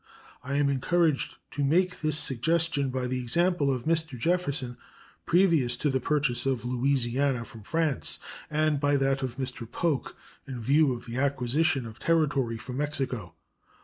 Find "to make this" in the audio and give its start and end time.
1.51-2.17